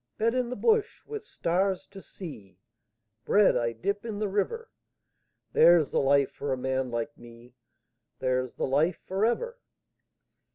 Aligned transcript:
Bed 0.17 0.33
in 0.33 0.49
the 0.49 0.55
bush 0.55 1.05
with 1.05 1.23
stars 1.23 1.85
to 1.91 2.01
see, 2.01 2.57
Bread 3.23 3.55
I 3.55 3.71
dip 3.71 4.03
in 4.03 4.17
the 4.17 4.27
river 4.27 4.71
There's 5.53 5.91
the 5.91 6.01
life 6.01 6.31
for 6.31 6.51
a 6.51 6.57
man 6.57 6.89
like 6.89 7.15
me, 7.19 7.53
There's 8.17 8.55
the 8.55 8.65
life 8.65 8.97
for 9.05 9.23
ever. 9.27 9.59